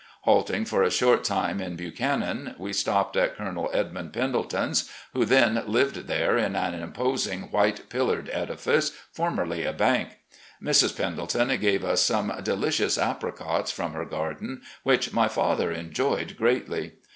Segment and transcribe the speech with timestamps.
[0.21, 5.61] Halting for a short time in Buchanan, we stopped at Colonel Edmund Pendleton's, who then
[5.67, 10.17] lived there in an imposing white pillared edifice, formerly a bank.
[10.59, 10.97] Mrs.
[10.97, 16.93] Pendleton gave us some delicious apricots from her garden, which my father enjoyed greatly.